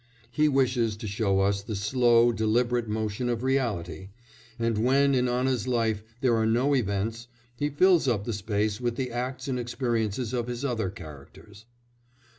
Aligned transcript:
He 0.31 0.49
wishes 0.49 0.97
to 0.97 1.07
show 1.07 1.41
us 1.41 1.61
the 1.61 1.75
slow, 1.75 2.31
deliberate 2.31 2.87
motion 2.87 3.29
of 3.29 3.43
reality, 3.43 4.09
and 4.57 4.79
when 4.79 5.13
in 5.13 5.29
Anna's 5.29 5.67
life 5.67 6.03
there 6.21 6.35
are 6.37 6.47
no 6.47 6.73
events, 6.73 7.27
he 7.55 7.69
fills 7.69 8.07
up 8.07 8.23
the 8.23 8.33
space 8.33 8.81
with 8.81 8.95
the 8.95 9.11
acts 9.11 9.47
and 9.47 9.59
experiences 9.59 10.33
of 10.33 10.47
his 10.47 10.65
other 10.65 10.89
characters. 10.89 11.65